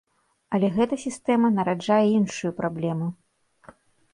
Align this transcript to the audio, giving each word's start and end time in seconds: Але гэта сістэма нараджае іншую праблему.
Але 0.57 0.69
гэта 0.77 0.97
сістэма 1.03 1.51
нараджае 1.57 1.99
іншую 2.15 2.51
праблему. 2.63 3.11